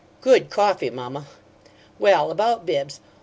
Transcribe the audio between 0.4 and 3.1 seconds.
coffee, mamma! Well, about Bibbs.